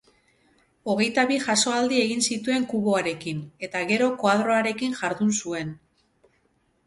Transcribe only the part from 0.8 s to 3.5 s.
Hogeita bi jasoaldi egin zituen kuboarekin,